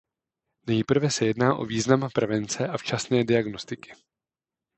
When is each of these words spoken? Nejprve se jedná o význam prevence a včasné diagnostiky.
Nejprve 0.67 1.11
se 1.11 1.25
jedná 1.25 1.55
o 1.55 1.65
význam 1.65 2.09
prevence 2.15 2.67
a 2.67 2.77
včasné 2.77 3.23
diagnostiky. 3.23 3.93